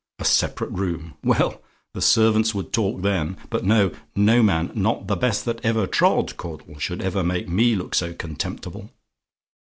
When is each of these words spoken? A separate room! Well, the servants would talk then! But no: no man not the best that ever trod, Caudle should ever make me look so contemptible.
A 0.17 0.25
separate 0.25 0.71
room! 0.71 1.13
Well, 1.23 1.61
the 1.93 2.01
servants 2.01 2.55
would 2.55 2.73
talk 2.73 3.03
then! 3.03 3.37
But 3.51 3.63
no: 3.65 3.91
no 4.15 4.41
man 4.41 4.71
not 4.73 5.05
the 5.05 5.15
best 5.15 5.45
that 5.45 5.63
ever 5.63 5.85
trod, 5.85 6.37
Caudle 6.37 6.79
should 6.79 7.03
ever 7.03 7.23
make 7.23 7.47
me 7.47 7.75
look 7.75 7.93
so 7.93 8.11
contemptible. 8.11 8.89